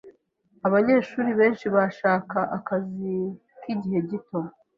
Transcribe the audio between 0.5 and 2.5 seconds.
Abanyeshuri benshi bashaka